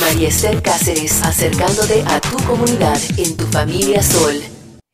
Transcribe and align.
María 0.00 0.28
Esther 0.28 0.62
Cáceres, 0.62 1.22
acercándote 1.22 2.02
a 2.06 2.20
tu 2.20 2.36
comunidad 2.44 2.98
en 3.16 3.36
tu 3.36 3.46
familia 3.46 4.02
Sol. 4.02 4.34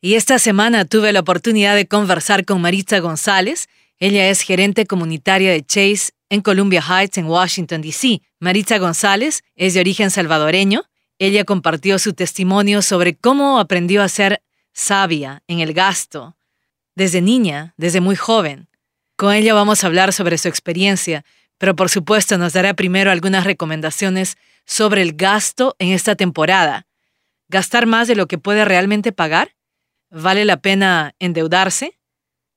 Y 0.01 0.15
esta 0.15 0.39
semana 0.39 0.85
tuve 0.85 1.11
la 1.13 1.19
oportunidad 1.19 1.75
de 1.75 1.87
conversar 1.87 2.45
con 2.45 2.61
Maritza 2.61 2.99
González. 2.99 3.67
Ella 3.99 4.29
es 4.29 4.41
gerente 4.41 4.85
comunitaria 4.85 5.51
de 5.51 5.63
Chase 5.63 6.11
en 6.29 6.41
Columbia 6.41 6.81
Heights, 6.81 7.17
en 7.17 7.25
Washington, 7.25 7.81
D.C. 7.81 8.21
Maritza 8.39 8.77
González 8.79 9.43
es 9.55 9.73
de 9.73 9.79
origen 9.79 10.11
salvadoreño. 10.11 10.83
Ella 11.19 11.43
compartió 11.43 11.99
su 11.99 12.13
testimonio 12.13 12.81
sobre 12.81 13.15
cómo 13.15 13.59
aprendió 13.59 14.01
a 14.01 14.09
ser 14.09 14.41
sabia 14.73 15.43
en 15.47 15.59
el 15.59 15.73
gasto 15.73 16.35
desde 16.95 17.21
niña, 17.21 17.73
desde 17.77 18.01
muy 18.01 18.15
joven. 18.15 18.67
Con 19.15 19.33
ella 19.33 19.53
vamos 19.53 19.83
a 19.83 19.87
hablar 19.87 20.13
sobre 20.13 20.37
su 20.37 20.47
experiencia, 20.47 21.23
pero 21.57 21.75
por 21.75 21.89
supuesto 21.89 22.37
nos 22.37 22.53
dará 22.53 22.73
primero 22.73 23.11
algunas 23.11 23.43
recomendaciones 23.43 24.37
sobre 24.71 25.01
el 25.01 25.17
gasto 25.17 25.75
en 25.79 25.89
esta 25.89 26.15
temporada. 26.15 26.87
¿Gastar 27.49 27.87
más 27.87 28.07
de 28.07 28.15
lo 28.15 28.27
que 28.27 28.37
puede 28.37 28.63
realmente 28.63 29.11
pagar? 29.11 29.49
¿Vale 30.09 30.45
la 30.45 30.57
pena 30.57 31.13
endeudarse? 31.19 31.99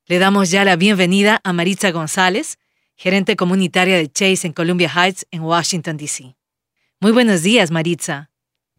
Le 0.07 0.21
damos 0.21 0.49
ya 0.53 0.65
la 0.65 0.77
bienvenida 0.77 1.41
a 1.43 1.53
Maritza 1.53 1.91
González, 1.91 2.59
gerente 2.95 3.35
comunitaria 3.35 3.97
de 3.97 4.09
Chase 4.09 4.47
en 4.47 4.53
Columbia 4.53 4.89
Heights, 4.95 5.27
en 5.33 5.43
Washington, 5.43 5.97
D.C. 5.97 6.37
Muy 7.01 7.11
buenos 7.11 7.43
días, 7.43 7.73
Maritza. 7.73 8.31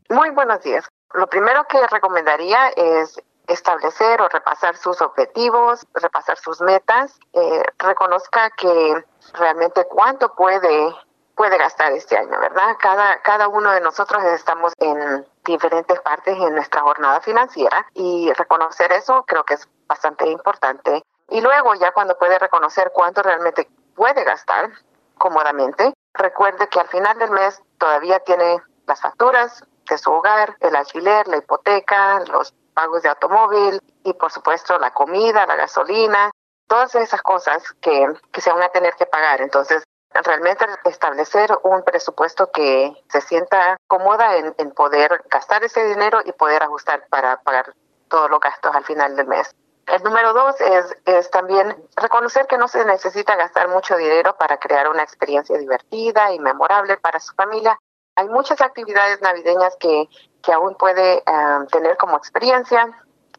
Muy 0.09 0.29
buenos 0.29 0.63
días. 0.63 0.87
Lo 1.13 1.27
primero 1.27 1.65
que 1.67 1.85
recomendaría 1.87 2.69
es 2.69 3.19
establecer 3.49 4.21
o 4.21 4.29
repasar 4.29 4.77
sus 4.77 5.01
objetivos, 5.01 5.85
repasar 5.93 6.37
sus 6.37 6.61
metas, 6.61 7.19
eh, 7.33 7.63
reconozca 7.79 8.49
que 8.51 9.03
realmente 9.33 9.85
cuánto 9.89 10.33
puede 10.35 10.95
puede 11.35 11.57
gastar 11.57 11.91
este 11.91 12.17
año, 12.17 12.39
¿verdad? 12.39 12.77
Cada, 12.79 13.21
cada 13.21 13.47
uno 13.47 13.71
de 13.71 13.81
nosotros 13.81 14.23
estamos 14.23 14.73
en 14.77 15.25
diferentes 15.43 15.99
partes 16.01 16.35
en 16.37 16.55
nuestra 16.55 16.81
jornada 16.81 17.21
financiera 17.21 17.85
y 17.93 18.31
reconocer 18.33 18.91
eso 18.93 19.23
creo 19.27 19.43
que 19.43 19.55
es 19.55 19.67
bastante 19.87 20.27
importante. 20.27 21.03
Y 21.29 21.41
luego 21.41 21.75
ya 21.75 21.91
cuando 21.91 22.17
puede 22.17 22.39
reconocer 22.39 22.91
cuánto 22.93 23.21
realmente 23.21 23.67
puede 23.95 24.23
gastar 24.23 24.71
cómodamente, 25.17 25.93
recuerde 26.13 26.67
que 26.69 26.79
al 26.79 26.87
final 26.87 27.17
del 27.19 27.31
mes 27.31 27.61
todavía 27.77 28.19
tiene 28.19 28.61
las 28.87 29.01
facturas 29.01 29.63
de 29.89 29.97
su 29.97 30.11
hogar, 30.11 30.55
el 30.61 30.75
alquiler, 30.75 31.27
la 31.27 31.37
hipoteca, 31.37 32.19
los 32.31 32.53
pagos 32.73 33.03
de 33.03 33.09
automóvil 33.09 33.79
y 34.03 34.13
por 34.13 34.31
supuesto 34.31 34.77
la 34.79 34.91
comida, 34.93 35.45
la 35.45 35.55
gasolina, 35.55 36.31
todas 36.67 36.95
esas 36.95 37.21
cosas 37.21 37.63
que, 37.81 38.07
que 38.31 38.41
se 38.41 38.51
van 38.51 38.63
a 38.63 38.69
tener 38.69 38.93
que 38.95 39.05
pagar. 39.05 39.41
Entonces, 39.41 39.83
realmente 40.23 40.65
establecer 40.85 41.51
un 41.63 41.83
presupuesto 41.83 42.51
que 42.51 42.93
se 43.09 43.21
sienta 43.21 43.77
cómoda 43.87 44.37
en, 44.37 44.71
poder 44.71 45.23
gastar 45.29 45.63
ese 45.63 45.83
dinero 45.85 46.19
y 46.25 46.31
poder 46.31 46.63
ajustar 46.63 47.05
para 47.09 47.41
pagar 47.41 47.73
todos 48.07 48.29
los 48.29 48.39
gastos 48.39 48.75
al 48.75 48.83
final 48.83 49.15
del 49.15 49.27
mes. 49.27 49.53
El 49.87 50.03
número 50.03 50.33
dos 50.33 50.59
es, 50.61 50.97
es 51.05 51.29
también 51.29 51.75
reconocer 51.95 52.47
que 52.47 52.57
no 52.57 52.67
se 52.67 52.83
necesita 52.85 53.35
gastar 53.35 53.67
mucho 53.69 53.95
dinero 53.97 54.35
para 54.37 54.57
crear 54.57 54.89
una 54.89 55.03
experiencia 55.03 55.57
divertida 55.57 56.31
y 56.33 56.39
memorable 56.39 56.97
para 56.97 57.19
su 57.19 57.33
familia. 57.35 57.77
Hay 58.15 58.27
muchas 58.29 58.61
actividades 58.61 59.21
navideñas 59.21 59.75
que 59.79 60.09
que 60.45 60.53
aún 60.53 60.75
puede 60.75 61.17
eh, 61.17 61.23
tener 61.71 61.97
como 61.97 62.17
experiencia 62.17 62.87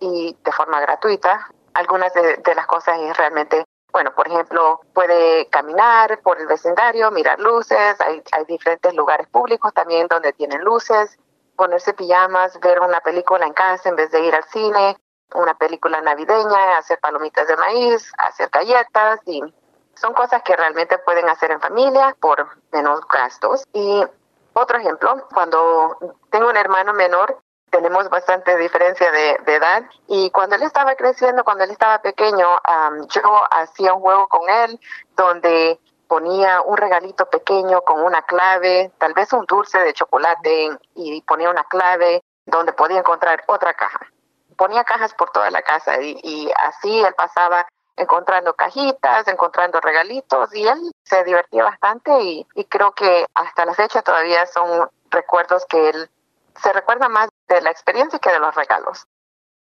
y 0.01 0.37
de 0.45 0.53
forma 0.53 0.81
gratuita. 0.81 1.49
Algunas 1.75 2.13
de, 2.15 2.55
las 2.55 2.67
cosas 2.67 2.99
es 3.01 3.17
realmente, 3.17 3.65
bueno, 3.93 4.15
por 4.15 4.29
ejemplo, 4.29 4.81
puede 4.93 5.47
caminar 5.49 6.21
por 6.23 6.41
el 6.41 6.47
vecindario, 6.47 7.11
mirar 7.11 7.39
luces, 7.41 8.01
hay, 8.01 8.23
hay 8.33 8.45
diferentes 8.45 8.95
lugares 8.95 9.27
públicos 9.29 9.73
también 9.73 10.07
donde 10.09 10.33
tienen 10.33 10.63
luces, 10.63 11.19
ponerse 11.57 11.95
pijamas, 11.95 12.61
ver 12.61 12.81
una 12.81 13.01
película 13.01 13.47
en 13.47 13.53
casa 13.53 13.89
en 13.89 13.97
vez 13.97 14.11
de 14.11 14.21
ir 14.21 14.35
al 14.35 14.45
cine, 14.45 14.97
una 15.35 15.57
película 15.57 16.01
navideña, 16.01 16.79
hacer 16.79 16.99
palomitas 17.01 17.49
de 17.49 17.57
maíz, 17.57 18.13
hacer 18.19 18.51
galletas 18.51 19.21
y 19.25 19.43
son 19.95 20.13
cosas 20.13 20.43
que 20.43 20.55
realmente 20.57 20.99
pueden 20.99 21.29
hacer 21.29 21.51
en 21.51 21.61
familia 21.61 22.15
por 22.21 22.47
menos 22.73 23.01
gastos. 23.09 23.65
Y 23.73 24.05
otro 24.53 24.79
ejemplo, 24.79 25.27
cuando 25.33 25.97
tengo 26.31 26.49
un 26.49 26.57
hermano 26.57 26.93
menor, 26.93 27.41
tenemos 27.77 28.09
bastante 28.09 28.57
diferencia 28.57 29.11
de, 29.13 29.39
edad 29.47 29.85
y 30.09 30.31
cuando 30.31 30.57
él 30.57 30.63
estaba 30.63 30.95
creciendo, 30.95 31.45
cuando 31.45 31.65
él 31.65 31.71
estaba 31.71 32.01
pequeño, 32.01 32.49
yo 33.11 33.23
hacía 33.51 33.93
un 33.93 34.01
juego 34.01 34.29
con 34.29 34.49
él 34.49 34.81
donde 35.15 35.79
ponía 36.09 36.63
un 36.63 36.79
regalito 36.79 37.27
pequeño 37.27 37.83
con 37.83 38.01
una 38.03 38.23
clave, 38.23 38.93
tal 38.97 39.13
vez 39.13 39.31
un 39.35 39.45
dulce 39.45 39.79
de 39.79 39.93
chocolate 39.93 40.71
y 40.95 41.21
ponía 41.23 41.51
una 41.51 41.65
clave 41.65 42.23
donde 42.47 42.73
podía 42.73 43.01
encontrar 43.01 43.45
otra 43.47 43.75
caja. 43.75 44.01
Ponía 44.57 44.85
cajas 44.85 45.13
por 45.13 45.31
toda 45.31 45.51
la 45.51 45.61
casa 45.61 46.01
y, 46.01 46.19
y 46.23 46.51
así 46.65 47.01
él 47.01 47.15
pasaba 47.15 47.67
encontrando 47.97 48.55
cajitas, 48.55 49.29
encontrando 49.29 49.81
regalitos 49.81 50.55
y 50.55 50.67
él 50.67 50.79
se 51.03 51.25
divertía 51.25 51.65
bastante 51.65 52.11
y, 52.23 52.47
creo 52.69 52.93
que 52.93 53.27
hasta 53.35 53.67
la 53.67 53.75
fecha 53.75 54.01
todavía 54.03 54.47
son 54.47 54.89
recuerdos 55.11 55.67
que 55.67 55.91
él 55.91 56.11
se 56.63 56.73
recuerda 56.73 57.09
más 57.09 57.29
de 57.49 57.61
la 57.61 57.71
experiencia 57.71 58.19
que 58.19 58.31
de 58.31 58.39
los 58.39 58.55
regalos. 58.55 59.07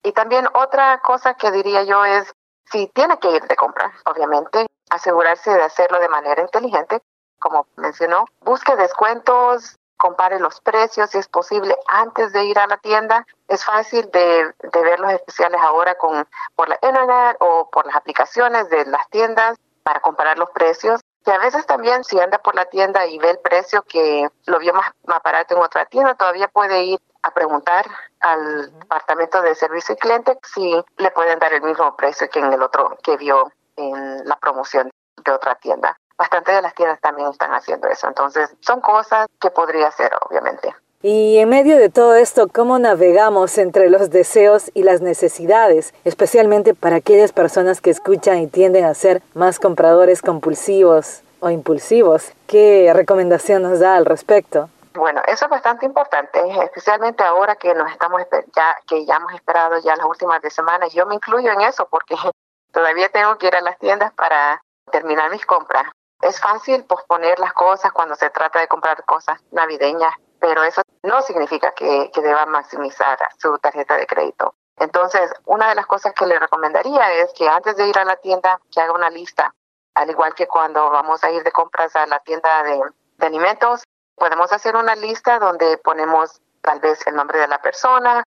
Y 0.02 0.12
también 0.12 0.46
otra 0.54 1.00
cosa 1.00 1.34
que 1.34 1.50
diría 1.50 1.82
yo 1.82 2.04
es, 2.04 2.32
si 2.70 2.88
tiene 2.88 3.18
que 3.18 3.30
ir 3.30 3.42
de 3.42 3.56
compra, 3.56 3.92
obviamente, 4.04 4.66
asegurarse 4.90 5.50
de 5.50 5.62
hacerlo 5.62 5.98
de 5.98 6.08
manera 6.08 6.42
inteligente, 6.42 7.02
como 7.38 7.66
mencionó, 7.76 8.26
busque 8.40 8.76
descuentos, 8.76 9.76
compare 9.96 10.38
los 10.40 10.60
precios 10.60 11.10
si 11.10 11.18
es 11.18 11.28
posible 11.28 11.76
antes 11.88 12.32
de 12.32 12.44
ir 12.44 12.58
a 12.58 12.66
la 12.66 12.76
tienda. 12.78 13.26
Es 13.48 13.64
fácil 13.64 14.10
de, 14.10 14.54
ver 14.72 15.00
los 15.00 15.12
especiales 15.12 15.60
ahora 15.60 15.94
con, 15.96 16.26
por 16.54 16.68
la 16.68 16.78
internet 16.82 17.36
o 17.40 17.70
por 17.70 17.86
las 17.86 17.96
aplicaciones 17.96 18.68
de 18.70 18.84
las 18.86 19.08
tiendas 19.10 19.56
para 19.82 20.00
comparar 20.00 20.38
los 20.38 20.50
precios. 20.50 21.00
Y 21.26 21.30
a 21.30 21.38
veces 21.38 21.64
también 21.64 22.04
si 22.04 22.20
anda 22.20 22.38
por 22.38 22.54
la 22.54 22.66
tienda 22.66 23.06
y 23.06 23.18
ve 23.18 23.30
el 23.30 23.38
precio 23.38 23.82
que 23.82 24.28
lo 24.46 24.58
vio 24.58 24.74
más, 24.74 24.90
más 25.06 25.22
barato 25.22 25.54
en 25.54 25.62
otra 25.62 25.86
tienda, 25.86 26.14
todavía 26.14 26.48
puede 26.48 26.84
ir 26.84 27.00
a 27.24 27.30
preguntar 27.32 27.86
al 28.20 28.78
departamento 28.78 29.42
de 29.42 29.54
servicio 29.54 29.94
y 29.94 29.98
cliente 29.98 30.38
si 30.54 30.82
le 30.98 31.10
pueden 31.10 31.38
dar 31.38 31.52
el 31.52 31.62
mismo 31.62 31.96
precio 31.96 32.28
que 32.30 32.38
en 32.38 32.52
el 32.52 32.62
otro 32.62 32.96
que 33.02 33.16
vio 33.16 33.50
en 33.76 34.24
la 34.28 34.36
promoción 34.36 34.90
de 35.24 35.32
otra 35.32 35.56
tienda 35.56 35.98
bastante 36.16 36.52
de 36.52 36.62
las 36.62 36.74
tiendas 36.74 37.00
también 37.00 37.28
están 37.28 37.52
haciendo 37.52 37.88
eso. 37.88 38.06
Entonces, 38.06 38.50
son 38.60 38.80
cosas 38.80 39.26
que 39.40 39.50
podría 39.50 39.88
hacer, 39.88 40.10
obviamente. 40.28 40.74
Y 41.02 41.36
en 41.36 41.50
medio 41.50 41.76
de 41.76 41.90
todo 41.90 42.14
esto, 42.14 42.48
¿cómo 42.48 42.78
navegamos 42.78 43.58
entre 43.58 43.90
los 43.90 44.08
deseos 44.10 44.70
y 44.72 44.84
las 44.84 45.02
necesidades, 45.02 45.92
especialmente 46.04 46.72
para 46.72 46.96
aquellas 46.96 47.32
personas 47.32 47.82
que 47.82 47.90
escuchan 47.90 48.38
y 48.38 48.46
tienden 48.46 48.86
a 48.86 48.94
ser 48.94 49.22
más 49.34 49.58
compradores 49.58 50.22
compulsivos 50.22 51.22
o 51.40 51.50
impulsivos? 51.50 52.32
¿Qué 52.46 52.90
recomendación 52.94 53.62
nos 53.62 53.80
da 53.80 53.96
al 53.96 54.06
respecto? 54.06 54.70
Bueno, 54.94 55.22
eso 55.26 55.46
es 55.46 55.50
bastante 55.50 55.86
importante, 55.86 56.40
especialmente 56.62 57.24
ahora 57.24 57.56
que 57.56 57.74
nos 57.74 57.90
estamos 57.90 58.22
ya 58.54 58.76
que 58.86 59.04
ya 59.04 59.16
hemos 59.16 59.34
esperado 59.34 59.76
ya 59.80 59.96
las 59.96 60.06
últimas 60.06 60.40
semanas. 60.54 60.92
Yo 60.92 61.04
me 61.04 61.16
incluyo 61.16 61.50
en 61.50 61.62
eso 61.62 61.88
porque 61.88 62.14
todavía 62.72 63.08
tengo 63.08 63.36
que 63.36 63.48
ir 63.48 63.56
a 63.56 63.60
las 63.60 63.76
tiendas 63.78 64.12
para 64.12 64.62
terminar 64.92 65.32
mis 65.32 65.44
compras. 65.46 65.90
Es 66.22 66.40
fácil 66.40 66.84
posponer 66.84 67.40
las 67.40 67.52
cosas 67.54 67.90
cuando 67.92 68.14
se 68.14 68.30
trata 68.30 68.60
de 68.60 68.68
comprar 68.68 69.04
cosas 69.04 69.40
navideñas, 69.50 70.14
pero 70.38 70.62
eso 70.62 70.82
no 71.02 71.20
significa 71.22 71.72
que, 71.72 72.10
deba 72.14 72.46
maximizar 72.46 73.18
su 73.36 73.58
tarjeta 73.58 73.96
de 73.96 74.06
crédito. 74.06 74.54
Entonces, 74.76 75.32
una 75.44 75.68
de 75.68 75.74
las 75.74 75.86
cosas 75.86 76.14
que 76.14 76.24
le 76.24 76.38
recomendaría 76.38 77.12
es 77.14 77.32
que 77.32 77.48
antes 77.48 77.76
de 77.76 77.88
ir 77.88 77.98
a 77.98 78.04
la 78.04 78.16
tienda, 78.16 78.60
que 78.72 78.80
haga 78.80 78.92
una 78.92 79.10
lista, 79.10 79.52
al 79.94 80.08
igual 80.10 80.34
que 80.34 80.46
cuando 80.46 80.88
vamos 80.90 81.24
a 81.24 81.32
ir 81.32 81.42
de 81.42 81.50
compras 81.50 81.96
a 81.96 82.06
la 82.06 82.20
tienda 82.20 82.62
de 82.62 82.80
alimentos, 83.26 83.82
podemos 84.16 84.52
hacer 84.52 84.76
una 84.76 84.94
lista 84.94 85.38
donde 85.38 85.78
ponemos 85.78 86.40
tal 86.60 86.80
vez 86.80 87.06
el 87.06 87.14
nombre 87.14 87.38
de 87.38 87.48
la 87.48 87.60
persona, 87.60 88.24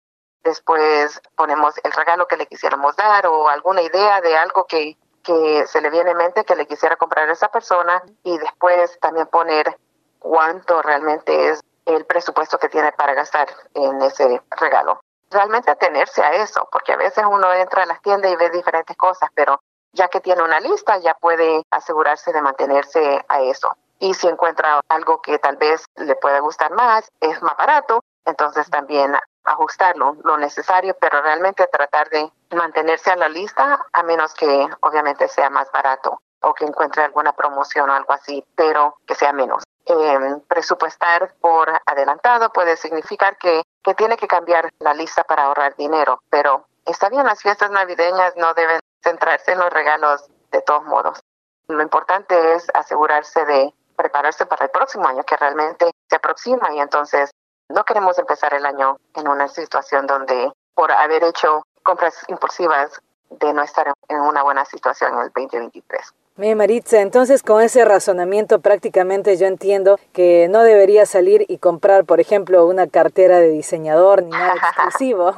después 0.43 1.21
ponemos 1.35 1.75
el 1.83 1.91
regalo 1.91 2.27
que 2.27 2.37
le 2.37 2.47
quisiéramos 2.47 2.95
dar 2.95 3.27
o 3.27 3.47
alguna 3.47 3.81
idea 3.81 4.21
de 4.21 4.35
algo 4.35 4.65
que 4.65 4.97
que 5.23 5.65
se 5.67 5.81
le 5.81 5.89
viene 5.89 6.11
en 6.11 6.17
mente 6.17 6.43
que 6.43 6.55
le 6.55 6.67
quisiera 6.67 6.97
comprar 6.97 7.29
a 7.29 7.31
esa 7.31 7.47
persona 7.47 8.03
y 8.23 8.37
después 8.37 8.99
también 8.99 9.27
poner 9.27 9.77
cuánto 10.19 10.81
realmente 10.81 11.49
es 11.49 11.61
el 11.85 12.05
presupuesto 12.05 12.57
que 12.59 12.69
tiene 12.69 12.91
para 12.91 13.13
gastar 13.13 13.47
en 13.73 14.01
ese 14.01 14.41
regalo. 14.51 15.01
Realmente 15.31 15.71
atenerse 15.71 16.21
a 16.21 16.33
eso, 16.43 16.67
porque 16.71 16.93
a 16.93 16.97
veces 16.97 17.23
uno 17.27 17.51
entra 17.53 17.83
a 17.83 17.85
las 17.85 18.01
tiendas 18.01 18.31
y 18.31 18.35
ve 18.35 18.49
diferentes 18.51 18.95
cosas, 18.95 19.29
pero 19.33 19.59
ya 19.93 20.07
que 20.07 20.21
tiene 20.21 20.43
una 20.43 20.59
lista 20.59 20.97
ya 20.97 21.15
puede 21.15 21.63
asegurarse 21.71 22.31
de 22.31 22.41
mantenerse 22.41 23.25
a 23.27 23.41
eso. 23.41 23.69
Y 24.03 24.13
si 24.15 24.27
encuentra 24.27 24.81
algo 24.89 25.21
que 25.21 25.39
tal 25.39 25.55
vez 25.55 25.85
le 25.95 26.17
pueda 26.17 26.39
gustar 26.39 26.73
más, 26.73 27.09
es 27.21 27.41
más 27.41 27.55
barato, 27.55 28.03
entonces 28.25 28.69
también 28.69 29.15
ajustarlo 29.45 30.17
lo 30.25 30.37
necesario, 30.37 30.97
pero 30.99 31.21
realmente 31.21 31.65
tratar 31.67 32.09
de 32.09 32.29
mantenerse 32.51 33.11
a 33.11 33.15
la 33.15 33.29
lista, 33.29 33.79
a 33.93 34.03
menos 34.03 34.33
que 34.33 34.67
obviamente 34.81 35.29
sea 35.29 35.49
más 35.49 35.71
barato 35.71 36.21
o 36.41 36.53
que 36.53 36.65
encuentre 36.65 37.01
alguna 37.01 37.31
promoción 37.31 37.89
o 37.89 37.93
algo 37.93 38.11
así, 38.11 38.45
pero 38.55 38.97
que 39.07 39.15
sea 39.15 39.31
menos. 39.31 39.63
eh, 39.85 40.19
presupuestar 40.49 41.33
por 41.39 41.69
adelantado 41.85 42.51
puede 42.51 42.75
significar 42.75 43.37
que, 43.37 43.61
que 43.81 43.93
tiene 43.93 44.17
que 44.17 44.27
cambiar 44.27 44.69
la 44.79 44.93
lista 44.93 45.23
para 45.23 45.43
ahorrar 45.43 45.77
dinero, 45.77 46.19
pero 46.29 46.67
está 46.85 47.07
bien, 47.07 47.25
las 47.25 47.41
fiestas 47.41 47.71
navideñas 47.71 48.35
no 48.35 48.53
deben 48.53 48.81
centrarse 49.01 49.53
en 49.53 49.59
los 49.59 49.71
regalos 49.71 50.29
de 50.51 50.61
todos 50.61 50.83
modos. 50.83 51.21
Lo 51.69 51.81
importante 51.81 52.55
es 52.55 52.69
asegurarse 52.73 53.45
de 53.45 53.73
prepararse 53.95 54.45
para 54.45 54.65
el 54.65 54.71
próximo 54.71 55.07
año 55.07 55.23
que 55.23 55.37
realmente 55.37 55.91
se 56.09 56.15
aproxima 56.15 56.73
y 56.73 56.79
entonces 56.79 57.31
no 57.69 57.83
queremos 57.83 58.17
empezar 58.19 58.53
el 58.53 58.65
año 58.65 58.97
en 59.15 59.27
una 59.27 59.47
situación 59.47 60.05
donde 60.07 60.51
por 60.75 60.91
haber 60.91 61.23
hecho 61.23 61.63
compras 61.83 62.23
impulsivas 62.27 63.01
de 63.29 63.53
no 63.53 63.63
estar 63.63 63.91
en 64.07 64.19
una 64.19 64.43
buena 64.43 64.65
situación 64.65 65.13
en 65.13 65.19
el 65.19 65.31
2023. 65.33 66.13
Bien, 66.35 66.57
Maritza, 66.57 66.99
entonces 67.01 67.43
con 67.43 67.61
ese 67.61 67.85
razonamiento 67.85 68.59
prácticamente 68.59 69.37
yo 69.37 69.45
entiendo 69.45 69.99
que 70.13 70.47
no 70.49 70.63
debería 70.63 71.05
salir 71.05 71.45
y 71.47 71.59
comprar, 71.59 72.05
por 72.05 72.19
ejemplo, 72.19 72.65
una 72.65 72.87
cartera 72.87 73.39
de 73.39 73.49
diseñador 73.49 74.23
ni 74.23 74.31
nada 74.31 74.53
exclusivo. 74.73 75.35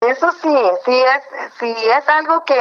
Eso 0.00 0.32
sí, 0.32 0.70
sí 0.86 0.98
es, 0.98 1.52
sí 1.58 1.76
es 1.90 2.08
algo 2.08 2.42
que 2.44 2.58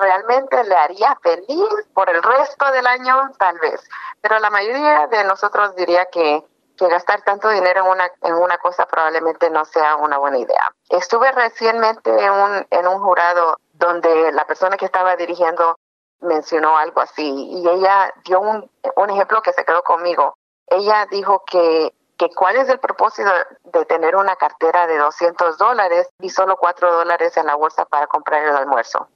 realmente 0.00 0.64
le 0.64 0.74
haría 0.74 1.18
feliz 1.22 1.68
por 1.92 2.08
el 2.08 2.22
resto 2.22 2.70
del 2.72 2.86
año, 2.86 3.30
tal 3.38 3.58
vez. 3.58 3.86
Pero 4.22 4.38
la 4.38 4.48
mayoría 4.48 5.06
de 5.06 5.24
nosotros 5.24 5.76
diría 5.76 6.06
que, 6.06 6.42
gastar 6.80 7.22
tanto 7.22 7.48
dinero 7.48 7.84
en 7.84 7.90
una, 7.90 8.10
en 8.22 8.34
una 8.34 8.56
cosa 8.58 8.86
probablemente 8.86 9.50
no 9.50 9.64
sea 9.64 9.96
una 9.96 10.16
buena 10.16 10.38
idea. 10.38 10.72
Estuve 10.88 11.30
recientemente 11.32 12.08
en 12.08 12.30
un, 12.30 12.66
en 12.70 12.86
un 12.86 13.00
jurado 13.00 13.56
donde 13.72 14.30
la 14.30 14.46
persona 14.46 14.76
que 14.76 14.84
estaba 14.84 15.16
dirigiendo 15.16 15.76
mencionó 16.20 16.78
algo 16.78 17.00
así 17.00 17.28
y 17.28 17.68
ella 17.68 18.14
dio 18.24 18.40
un, 18.40 18.70
un 18.94 19.10
ejemplo 19.10 19.42
que 19.42 19.52
se 19.52 19.64
quedó 19.64 19.82
conmigo. 19.82 20.38
Ella 20.68 21.06
dijo 21.10 21.42
que 21.44 21.92
que 22.18 22.28
cuál 22.30 22.56
es 22.56 22.68
el 22.68 22.80
propósito 22.80 23.30
de 23.64 23.84
tener 23.86 24.16
una 24.16 24.36
cartera 24.36 24.86
de 24.86 24.98
200 24.98 25.56
dólares 25.56 26.08
y 26.20 26.30
solo 26.30 26.56
4 26.56 26.92
dólares 26.92 27.36
en 27.36 27.46
la 27.46 27.54
bolsa 27.54 27.84
para 27.84 28.08
comprar 28.08 28.44
el 28.44 28.56
almuerzo. 28.56 29.08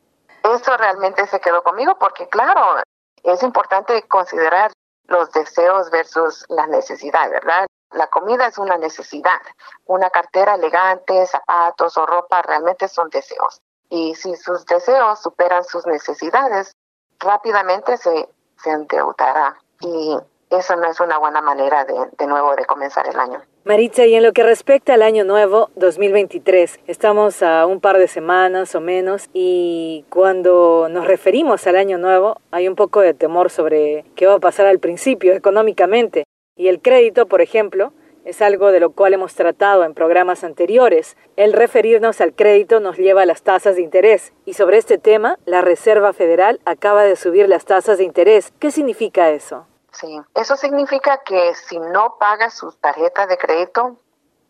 Eso 0.44 0.76
realmente 0.76 1.26
se 1.26 1.40
quedó 1.40 1.62
conmigo 1.62 1.98
porque, 1.98 2.28
claro, 2.28 2.80
es 3.24 3.42
importante 3.42 4.06
considerar 4.08 4.72
los 5.08 5.30
deseos 5.32 5.90
versus 5.90 6.44
la 6.48 6.66
necesidad, 6.68 7.28
¿verdad? 7.30 7.66
La 7.90 8.06
comida 8.06 8.46
es 8.46 8.56
una 8.56 8.78
necesidad. 8.78 9.40
Una 9.86 10.08
cartera 10.10 10.54
elegante, 10.54 11.26
zapatos 11.26 11.96
o 11.96 12.06
ropa 12.06 12.40
realmente 12.42 12.88
son 12.88 13.10
deseos. 13.10 13.60
Y 13.90 14.14
si 14.14 14.34
sus 14.36 14.64
deseos 14.64 15.20
superan 15.20 15.64
sus 15.64 15.86
necesidades, 15.86 16.72
rápidamente 17.18 17.96
se, 17.98 18.28
se 18.62 18.70
endeudará. 18.70 19.56
Y 19.80 20.16
eso 20.56 20.76
no 20.76 20.90
es 20.90 21.00
una 21.00 21.18
buena 21.18 21.40
manera 21.40 21.84
de, 21.84 22.26
nuevo 22.26 22.54
de 22.56 22.64
comenzar 22.64 23.06
el 23.08 23.18
año. 23.18 23.42
Maritza, 23.64 24.06
y 24.06 24.14
en 24.14 24.22
lo 24.22 24.32
que 24.32 24.42
respecta 24.42 24.94
al 24.94 25.02
año 25.02 25.24
nuevo 25.24 25.70
2023, 25.76 26.80
estamos 26.86 27.42
a 27.42 27.66
un 27.66 27.80
par 27.80 27.98
de 27.98 28.08
semanas 28.08 28.74
o 28.74 28.80
menos 28.80 29.28
y 29.32 30.04
cuando 30.10 30.88
nos 30.90 31.06
referimos 31.06 31.66
al 31.66 31.76
año 31.76 31.98
nuevo 31.98 32.38
hay 32.50 32.68
un 32.68 32.74
poco 32.74 33.00
de 33.00 33.14
temor 33.14 33.50
sobre 33.50 34.04
qué 34.16 34.26
va 34.26 34.34
a 34.34 34.40
pasar 34.40 34.66
al 34.66 34.78
principio 34.78 35.32
económicamente. 35.32 36.24
Y 36.56 36.68
el 36.68 36.80
crédito, 36.80 37.26
por 37.26 37.40
ejemplo, 37.40 37.92
es 38.24 38.40
algo 38.40 38.70
de 38.70 38.80
lo 38.80 38.90
cual 38.90 39.14
hemos 39.14 39.34
tratado 39.34 39.84
en 39.84 39.94
programas 39.94 40.44
anteriores. 40.44 41.16
El 41.36 41.52
referirnos 41.52 42.20
al 42.20 42.34
crédito 42.34 42.78
nos 42.78 42.96
lleva 42.96 43.22
a 43.22 43.26
las 43.26 43.42
tasas 43.42 43.76
de 43.76 43.82
interés. 43.82 44.32
Y 44.44 44.54
sobre 44.54 44.78
este 44.78 44.98
tema, 44.98 45.38
la 45.44 45.60
Reserva 45.60 46.12
Federal 46.12 46.60
acaba 46.64 47.02
de 47.02 47.16
subir 47.16 47.48
las 47.48 47.64
tasas 47.64 47.98
de 47.98 48.04
interés. 48.04 48.52
¿Qué 48.58 48.70
significa 48.70 49.30
eso? 49.30 49.66
Sí, 49.92 50.20
eso 50.34 50.56
significa 50.56 51.18
que 51.18 51.54
si 51.54 51.78
no 51.78 52.16
paga 52.18 52.50
su 52.50 52.72
tarjeta 52.72 53.26
de 53.26 53.36
crédito, 53.36 54.00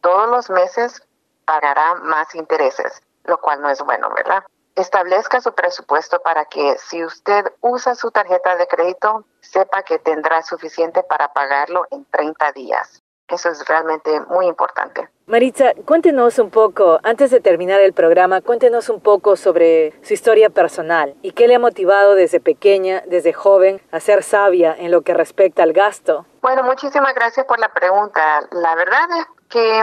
todos 0.00 0.28
los 0.28 0.50
meses 0.50 1.02
pagará 1.44 1.96
más 1.96 2.34
intereses, 2.34 3.02
lo 3.24 3.38
cual 3.40 3.60
no 3.60 3.68
es 3.68 3.82
bueno, 3.82 4.10
¿verdad? 4.14 4.44
Establezca 4.74 5.40
su 5.40 5.52
presupuesto 5.52 6.22
para 6.22 6.44
que 6.46 6.78
si 6.78 7.04
usted 7.04 7.44
usa 7.60 7.94
su 7.94 8.10
tarjeta 8.10 8.56
de 8.56 8.66
crédito, 8.66 9.24
sepa 9.40 9.82
que 9.82 9.98
tendrá 9.98 10.42
suficiente 10.42 11.02
para 11.02 11.32
pagarlo 11.32 11.86
en 11.90 12.04
30 12.06 12.52
días. 12.52 13.01
Eso 13.28 13.48
es 13.48 13.66
realmente 13.66 14.20
muy 14.28 14.46
importante. 14.46 15.08
Maritza, 15.26 15.72
cuéntenos 15.86 16.38
un 16.38 16.50
poco, 16.50 16.98
antes 17.02 17.30
de 17.30 17.40
terminar 17.40 17.80
el 17.80 17.94
programa, 17.94 18.42
cuéntenos 18.42 18.88
un 18.88 19.00
poco 19.00 19.36
sobre 19.36 19.94
su 20.02 20.12
historia 20.12 20.50
personal 20.50 21.14
y 21.22 21.32
qué 21.32 21.48
le 21.48 21.54
ha 21.54 21.58
motivado 21.58 22.14
desde 22.14 22.40
pequeña, 22.40 23.02
desde 23.06 23.32
joven, 23.32 23.80
a 23.92 24.00
ser 24.00 24.22
sabia 24.22 24.74
en 24.76 24.90
lo 24.90 25.02
que 25.02 25.14
respecta 25.14 25.62
al 25.62 25.72
gasto. 25.72 26.26
Bueno, 26.42 26.62
muchísimas 26.64 27.14
gracias 27.14 27.46
por 27.46 27.58
la 27.58 27.72
pregunta. 27.72 28.46
La 28.50 28.74
verdad 28.74 29.08
es 29.18 29.26
que 29.48 29.82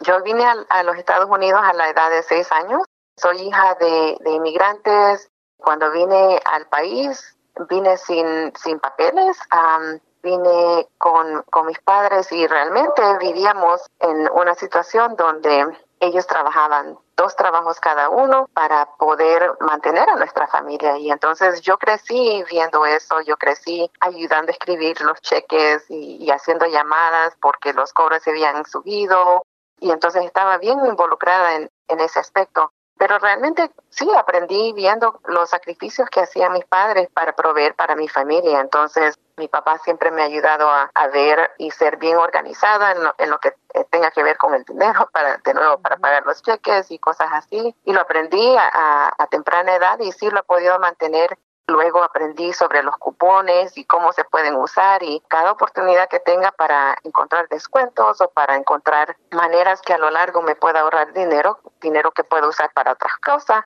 yo 0.00 0.22
vine 0.22 0.44
a, 0.68 0.82
los 0.82 0.96
Estados 0.96 1.30
Unidos 1.30 1.60
a 1.62 1.72
la 1.72 1.88
edad 1.88 2.10
de 2.10 2.22
seis 2.22 2.50
años. 2.52 2.82
Soy 3.16 3.40
hija 3.40 3.76
de, 3.80 4.18
inmigrantes. 4.26 5.30
Cuando 5.56 5.90
vine 5.92 6.40
al 6.44 6.66
país, 6.66 7.36
vine 7.68 7.96
sin, 7.96 8.52
sin 8.56 8.80
papeles 8.80 9.38
vine 10.22 10.88
con, 10.98 11.42
con 11.50 11.66
mis 11.66 11.78
padres 11.80 12.30
y 12.32 12.46
realmente 12.46 13.02
vivíamos 13.18 13.86
en 14.00 14.28
una 14.32 14.54
situación 14.54 15.16
donde 15.16 15.66
ellos 16.00 16.26
trabajaban 16.26 16.98
dos 17.14 17.36
trabajos 17.36 17.78
cada 17.78 18.08
uno 18.08 18.48
para 18.54 18.86
poder 18.96 19.52
mantener 19.60 20.08
a 20.08 20.16
nuestra 20.16 20.46
familia. 20.46 20.96
Y 20.96 21.10
entonces 21.10 21.60
yo 21.60 21.76
crecí 21.76 22.42
viendo 22.50 22.86
eso, 22.86 23.20
yo 23.20 23.36
crecí 23.36 23.90
ayudando 24.00 24.50
a 24.50 24.52
escribir 24.52 24.98
los 25.02 25.20
cheques 25.20 25.84
y, 25.90 26.30
haciendo 26.30 26.64
llamadas 26.66 27.36
porque 27.42 27.74
los 27.74 27.92
cobros 27.92 28.22
se 28.22 28.30
habían 28.30 28.64
subido. 28.64 29.42
Y 29.78 29.90
entonces 29.90 30.24
estaba 30.24 30.56
bien 30.56 30.78
involucrada 30.86 31.56
en, 31.56 31.70
en 31.88 32.00
ese 32.00 32.18
aspecto. 32.18 32.72
Pero 33.00 33.18
realmente 33.18 33.70
sí 33.88 34.06
aprendí 34.14 34.74
viendo 34.74 35.20
los 35.24 35.48
sacrificios 35.48 36.06
que 36.10 36.20
hacían 36.20 36.52
mis 36.52 36.66
padres 36.66 37.08
para 37.14 37.32
proveer 37.32 37.74
para 37.74 37.96
mi 37.96 38.08
familia. 38.08 38.60
Entonces 38.60 39.18
mi 39.38 39.48
papá 39.48 39.78
siempre 39.78 40.10
me 40.10 40.20
ha 40.20 40.26
ayudado 40.26 40.68
a, 40.68 40.90
ver 41.08 41.50
y 41.56 41.70
ser 41.70 41.96
bien 41.96 42.18
organizada 42.18 42.92
en 42.92 43.30
lo, 43.30 43.38
que 43.38 43.54
tenga 43.88 44.10
que 44.10 44.22
ver 44.22 44.36
con 44.36 44.52
el 44.52 44.64
dinero 44.64 45.08
para 45.14 45.38
de 45.38 45.54
nuevo 45.54 45.78
para 45.78 45.96
pagar 45.96 46.26
los 46.26 46.42
cheques 46.42 46.90
y 46.90 46.98
cosas 46.98 47.30
así. 47.32 47.74
Y 47.86 47.94
lo 47.94 48.02
aprendí 48.02 48.54
a, 48.58 49.14
a 49.16 49.26
temprana 49.28 49.76
edad 49.76 49.98
y 50.00 50.12
sí 50.12 50.28
lo 50.28 50.40
he 50.40 50.42
podido 50.42 50.78
mantener 50.78 51.38
Luego 51.70 52.02
aprendí 52.02 52.52
sobre 52.52 52.82
los 52.82 52.96
cupones 52.96 53.78
y 53.78 53.84
cómo 53.84 54.12
se 54.12 54.24
pueden 54.24 54.56
usar 54.56 55.04
y 55.04 55.22
cada 55.28 55.52
oportunidad 55.52 56.08
que 56.08 56.18
tenga 56.18 56.50
para 56.50 56.96
encontrar 57.04 57.48
descuentos 57.48 58.20
o 58.20 58.28
para 58.28 58.56
encontrar 58.56 59.16
maneras 59.30 59.80
que 59.80 59.92
a 59.92 59.98
lo 59.98 60.10
largo 60.10 60.42
me 60.42 60.56
pueda 60.56 60.80
ahorrar 60.80 61.12
dinero, 61.12 61.60
dinero 61.80 62.10
que 62.10 62.24
puedo 62.24 62.48
usar 62.48 62.72
para 62.74 62.92
otras 62.92 63.12
cosas. 63.24 63.62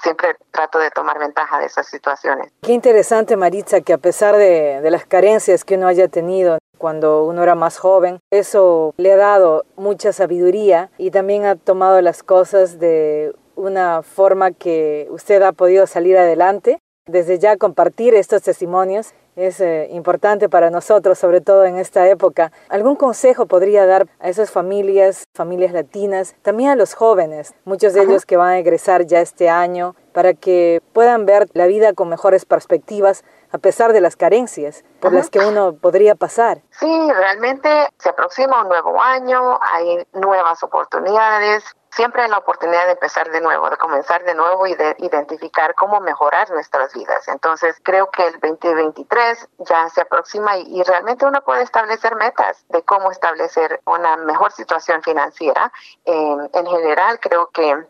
Siempre 0.00 0.36
trato 0.52 0.78
de 0.78 0.92
tomar 0.92 1.18
ventaja 1.18 1.58
de 1.58 1.66
esas 1.66 1.88
situaciones. 1.88 2.52
Qué 2.62 2.70
interesante, 2.70 3.36
Maritza, 3.36 3.80
que 3.80 3.92
a 3.92 3.98
pesar 3.98 4.36
de, 4.36 4.80
de 4.80 4.90
las 4.92 5.04
carencias 5.04 5.64
que 5.64 5.74
uno 5.74 5.88
haya 5.88 6.06
tenido 6.06 6.58
cuando 6.78 7.24
uno 7.24 7.42
era 7.42 7.56
más 7.56 7.80
joven, 7.80 8.20
eso 8.30 8.94
le 8.98 9.12
ha 9.12 9.16
dado 9.16 9.64
mucha 9.74 10.12
sabiduría 10.12 10.92
y 10.96 11.10
también 11.10 11.44
ha 11.44 11.56
tomado 11.56 12.00
las 12.02 12.22
cosas 12.22 12.78
de 12.78 13.34
una 13.56 14.02
forma 14.02 14.52
que 14.52 15.08
usted 15.10 15.42
ha 15.42 15.50
podido 15.50 15.88
salir 15.88 16.16
adelante 16.16 16.78
desde 17.08 17.38
ya 17.38 17.56
compartir 17.56 18.14
estos 18.14 18.42
testimonios 18.42 19.14
es 19.34 19.60
eh, 19.60 19.88
importante 19.92 20.48
para 20.48 20.68
nosotros, 20.68 21.18
sobre 21.18 21.40
todo 21.40 21.64
en 21.64 21.78
esta 21.78 22.08
época. 22.08 22.50
¿Algún 22.68 22.96
consejo 22.96 23.46
podría 23.46 23.86
dar 23.86 24.06
a 24.18 24.28
esas 24.28 24.50
familias, 24.50 25.28
familias 25.32 25.72
latinas, 25.72 26.34
también 26.42 26.70
a 26.70 26.76
los 26.76 26.94
jóvenes, 26.94 27.54
muchos 27.64 27.94
de 27.94 28.02
ellos 28.02 28.26
que 28.26 28.36
van 28.36 28.50
a 28.50 28.58
egresar 28.58 29.06
ya 29.06 29.20
este 29.20 29.48
año, 29.48 29.94
para 30.12 30.34
que 30.34 30.82
puedan 30.92 31.24
ver 31.24 31.46
la 31.52 31.66
vida 31.66 31.92
con 31.92 32.08
mejores 32.08 32.44
perspectivas 32.44 33.24
a 33.52 33.58
pesar 33.58 33.92
de 33.92 34.00
las 34.00 34.16
carencias 34.16 34.84
por 35.00 35.12
las 35.12 35.30
que 35.30 35.38
uno 35.38 35.74
podría 35.74 36.16
pasar? 36.16 36.62
Sí, 36.70 37.12
realmente 37.12 37.68
se 37.98 38.08
aproxima 38.08 38.62
un 38.62 38.68
nuevo 38.68 39.00
año, 39.00 39.58
hay 39.62 40.04
nuevas 40.14 40.62
oportunidades, 40.64 41.62
siempre 41.90 42.22
hay 42.22 42.30
la 42.30 42.38
oportunidad 42.38 42.86
de 42.86 42.92
empezar 42.92 43.30
de 43.30 43.40
nuevo, 43.40 43.70
de 43.70 43.76
comenzar 43.76 44.24
de 44.24 44.34
nuevo 44.34 44.66
y 44.66 44.74
de 44.74 44.94
identificar 44.98 45.74
cómo 45.74 46.00
mejorar 46.00 46.50
nuestras 46.50 46.92
vidas. 46.94 47.28
Entonces, 47.28 47.76
creo 47.82 48.10
que 48.10 48.26
el 48.26 48.32
2023 48.40 49.48
ya 49.58 49.88
se 49.88 50.00
aproxima 50.00 50.56
y, 50.58 50.82
realmente 50.82 51.26
uno 51.26 51.42
puede 51.42 51.62
establecer 51.62 52.14
metas 52.16 52.64
de 52.68 52.82
cómo 52.82 53.10
establecer 53.10 53.80
una 53.84 54.16
mejor 54.16 54.52
situación 54.52 55.02
financiera. 55.02 55.72
en 56.04 56.66
general, 56.66 57.20
creo 57.20 57.50
que 57.50 57.86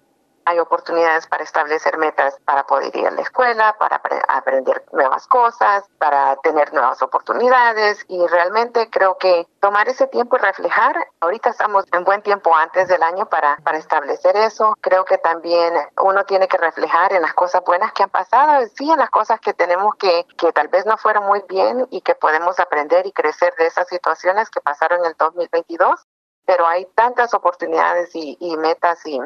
hay 0.48 0.58
oportunidades 0.58 1.26
para 1.26 1.44
establecer 1.44 1.98
metas 1.98 2.38
para 2.46 2.66
poder 2.66 2.96
ir 2.96 3.06
a 3.06 3.10
la 3.10 3.20
escuela, 3.20 3.76
para 3.78 4.00
aprender 4.28 4.82
nuevas 4.92 5.26
cosas, 5.26 5.84
para 5.98 6.36
tener 6.36 6.72
nuevas 6.72 7.02
oportunidades. 7.02 8.02
Y 8.08 8.26
realmente 8.28 8.88
creo 8.88 9.18
que 9.18 9.46
tomar 9.60 9.90
ese 9.90 10.06
tiempo 10.06 10.36
y 10.36 10.38
reflejar, 10.38 10.96
ahorita 11.20 11.50
estamos 11.50 11.84
en 11.92 12.02
buen 12.04 12.22
tiempo 12.22 12.54
antes 12.54 12.88
del 12.88 13.02
año 13.02 13.26
para, 13.26 13.58
para 13.58 13.76
establecer 13.76 14.36
eso, 14.38 14.74
creo 14.80 15.04
que 15.04 15.18
también 15.18 15.74
uno 16.02 16.24
tiene 16.24 16.48
que 16.48 16.56
reflejar 16.56 17.12
en 17.12 17.20
las 17.20 17.34
cosas 17.34 17.62
buenas 17.66 17.92
que 17.92 18.04
han 18.04 18.10
pasado, 18.10 18.66
sí, 18.74 18.90
en 18.90 18.98
las 18.98 19.10
cosas 19.10 19.40
que 19.40 19.52
tenemos 19.52 19.96
que, 19.96 20.24
que 20.38 20.50
tal 20.52 20.68
vez 20.68 20.86
no 20.86 20.96
fueron 20.96 21.26
muy 21.26 21.42
bien 21.46 21.86
y 21.90 22.00
que 22.00 22.14
podemos 22.14 22.58
aprender 22.58 23.06
y 23.06 23.12
crecer 23.12 23.54
de 23.58 23.66
esas 23.66 23.86
situaciones 23.88 24.48
que 24.48 24.62
pasaron 24.62 25.00
en 25.00 25.06
el 25.10 25.14
2022 25.18 26.06
pero 26.46 26.66
hay 26.66 26.86
tantas 26.94 27.34
oportunidades 27.34 28.08
y, 28.14 28.38
y 28.40 28.56
metas 28.56 29.04
y 29.04 29.20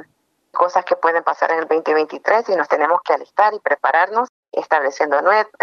cosas 0.53 0.85
que 0.85 0.97
pueden 0.97 1.25
pasar 1.25 1.51
en 1.53 1.61
el 1.61 1.69
2023 1.69 2.49
y 2.51 2.57
nos 2.57 2.69
tenemos 2.69 3.01
que 3.03 3.15
alistar 3.15 3.55
y 3.55 3.61
prepararnos 3.61 4.29
estableciendo 4.53 5.17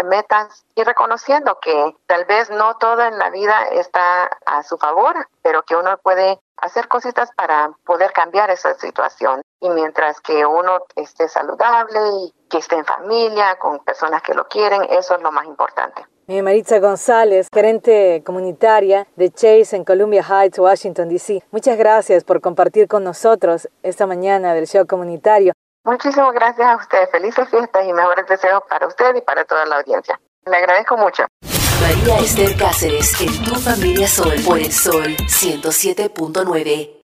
metas 0.04 0.64
y 0.74 0.82
reconociendo 0.82 1.58
que 1.60 1.96
tal 2.06 2.24
vez 2.24 2.50
no 2.50 2.76
todo 2.76 3.02
en 3.02 3.18
la 3.18 3.30
vida 3.30 3.68
está 3.70 4.24
a 4.46 4.62
su 4.62 4.76
favor, 4.78 5.28
pero 5.42 5.62
que 5.62 5.76
uno 5.76 5.96
puede 5.98 6.40
hacer 6.56 6.88
cositas 6.88 7.30
para 7.32 7.70
poder 7.84 8.12
cambiar 8.12 8.50
esa 8.50 8.74
situación. 8.74 9.42
Y 9.60 9.70
mientras 9.70 10.20
que 10.20 10.44
uno 10.44 10.80
esté 10.96 11.28
saludable 11.28 12.00
y 12.22 12.34
que 12.48 12.58
esté 12.58 12.76
en 12.76 12.84
familia, 12.84 13.58
con 13.58 13.78
personas 13.80 14.22
que 14.22 14.34
lo 14.34 14.48
quieren, 14.48 14.82
eso 14.90 15.14
es 15.14 15.22
lo 15.22 15.30
más 15.30 15.46
importante. 15.46 16.04
Maritza 16.42 16.78
González, 16.78 17.48
gerente 17.52 18.22
comunitaria 18.24 19.06
de 19.16 19.30
Chase 19.30 19.74
en 19.76 19.84
Columbia 19.84 20.22
Heights, 20.22 20.58
Washington, 20.58 21.08
D.C. 21.08 21.42
Muchas 21.50 21.76
gracias 21.76 22.24
por 22.24 22.40
compartir 22.40 22.86
con 22.86 23.02
nosotros 23.02 23.68
esta 23.82 24.06
mañana 24.06 24.54
del 24.54 24.66
show 24.66 24.86
comunitario. 24.86 25.52
Muchísimas 25.84 26.32
gracias 26.32 26.66
a 26.66 26.76
usted. 26.76 27.08
Felices 27.10 27.48
fiestas 27.48 27.84
y 27.86 27.92
mejores 27.92 28.26
deseos 28.26 28.62
para 28.68 28.86
usted 28.86 29.14
y 29.16 29.20
para 29.22 29.44
toda 29.44 29.66
la 29.66 29.78
audiencia. 29.78 30.20
Le 30.46 30.56
agradezco 30.56 30.96
mucho. 30.96 31.24
María 31.80 32.18
Esther 32.18 32.56
Cáceres 32.56 33.20
en 33.20 33.42
Tu 33.42 33.54
Familia 33.56 34.06
Sol 34.06 34.34
por 34.46 34.58
el 34.58 34.72
Sol 34.72 35.16
107.9. 35.16 36.90